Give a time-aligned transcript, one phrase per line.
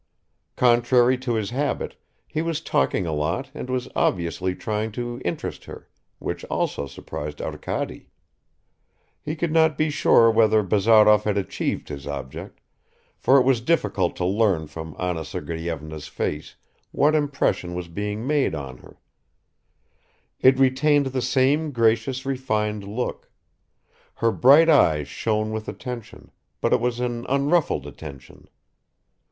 [0.55, 1.95] Contrary to his habit,
[2.27, 7.39] he was talking a lot and was obviously trying to interest her which also surprised
[7.39, 8.09] Arkady.
[9.21, 12.61] He could not be sure whether Bazarov had achieved his object,
[13.19, 16.55] for it was difficult to learn from Anna Sergeyevna's face
[16.89, 18.97] what impression was being made on her;
[20.39, 23.29] it retained the same gracious refined look;
[24.15, 28.47] her bright eyes shone with attention, but it was an unruffled attention.